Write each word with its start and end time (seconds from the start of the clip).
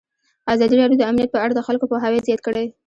ازادي 0.53 0.75
راډیو 0.81 0.99
د 0.99 1.03
امنیت 1.09 1.29
په 1.33 1.39
اړه 1.43 1.53
د 1.55 1.61
خلکو 1.67 1.89
پوهاوی 1.91 2.25
زیات 2.27 2.41
کړی. 2.47 2.65